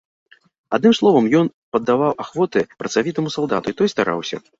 Адным 0.77 0.93
словам, 0.99 1.27
ён 1.39 1.51
паддаваў 1.77 2.11
ахвоты 2.23 2.59
працавітаму 2.81 3.35
салдату, 3.37 3.67
і 3.75 3.79
той 3.83 3.93
стараўся. 3.95 4.41